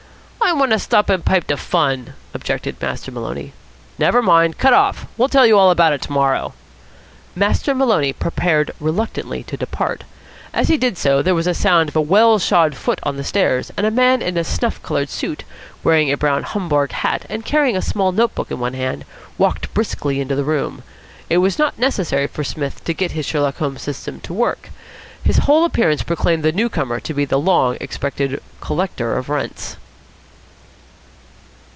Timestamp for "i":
0.43-0.53